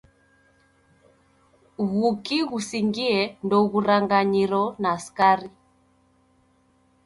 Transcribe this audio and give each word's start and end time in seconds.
W'uki 1.91 2.37
ghusingie 2.49 3.17
ndoghuranganyiro 3.45 4.63
na 4.81 4.91
skari 5.03 5.49